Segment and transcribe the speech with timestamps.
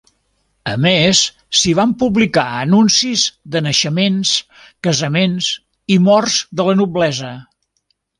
[0.69, 1.19] A més
[1.57, 4.31] s'hi van publicar anuncis de naixements,
[4.89, 5.51] casaments
[5.97, 7.31] i morts de la noblesa.